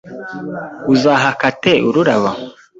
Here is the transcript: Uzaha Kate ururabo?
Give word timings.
Uzaha 0.93 1.29
Kate 1.39 1.73
ururabo? 1.89 2.29